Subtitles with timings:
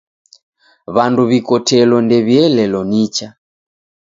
[0.95, 3.27] W'andu w'ikotelo ndew'ielelo nicha.